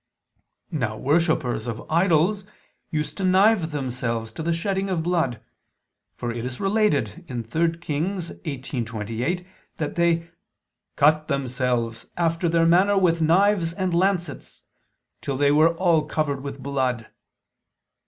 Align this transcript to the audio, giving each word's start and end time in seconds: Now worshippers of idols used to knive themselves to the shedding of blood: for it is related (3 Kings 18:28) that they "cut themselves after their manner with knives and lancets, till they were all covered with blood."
Now 0.71 0.97
worshippers 0.97 1.67
of 1.67 1.85
idols 1.87 2.43
used 2.89 3.17
to 3.17 3.23
knive 3.23 3.69
themselves 3.69 4.31
to 4.31 4.41
the 4.41 4.51
shedding 4.51 4.89
of 4.89 5.03
blood: 5.03 5.39
for 6.15 6.31
it 6.31 6.43
is 6.43 6.59
related 6.59 7.07
(3 7.27 7.77
Kings 7.77 8.31
18:28) 8.31 9.45
that 9.77 9.93
they 9.93 10.27
"cut 10.95 11.27
themselves 11.27 12.07
after 12.17 12.49
their 12.49 12.65
manner 12.65 12.97
with 12.97 13.21
knives 13.21 13.73
and 13.73 13.93
lancets, 13.93 14.63
till 15.21 15.37
they 15.37 15.51
were 15.51 15.75
all 15.77 16.03
covered 16.07 16.41
with 16.41 16.63
blood." 16.63 17.05